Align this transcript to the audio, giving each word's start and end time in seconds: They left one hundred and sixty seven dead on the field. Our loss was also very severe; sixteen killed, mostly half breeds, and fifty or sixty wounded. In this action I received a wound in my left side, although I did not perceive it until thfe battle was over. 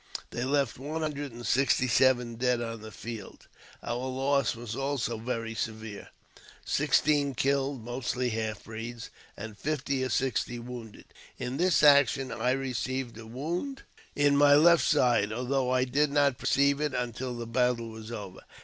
They 0.31 0.43
left 0.45 0.79
one 0.79 1.01
hundred 1.03 1.31
and 1.31 1.45
sixty 1.45 1.87
seven 1.87 2.33
dead 2.33 2.59
on 2.59 2.81
the 2.81 2.89
field. 2.91 3.45
Our 3.83 4.07
loss 4.07 4.55
was 4.55 4.75
also 4.75 5.15
very 5.19 5.53
severe; 5.53 6.07
sixteen 6.65 7.35
killed, 7.35 7.83
mostly 7.85 8.29
half 8.31 8.63
breeds, 8.63 9.11
and 9.37 9.55
fifty 9.55 10.03
or 10.03 10.09
sixty 10.09 10.57
wounded. 10.57 11.05
In 11.37 11.57
this 11.57 11.83
action 11.83 12.31
I 12.31 12.49
received 12.53 13.15
a 13.19 13.27
wound 13.27 13.83
in 14.15 14.35
my 14.35 14.55
left 14.55 14.83
side, 14.87 15.31
although 15.31 15.69
I 15.69 15.83
did 15.85 16.09
not 16.09 16.39
perceive 16.39 16.81
it 16.81 16.95
until 16.95 17.35
thfe 17.35 17.51
battle 17.53 17.89
was 17.89 18.11
over. 18.11 18.39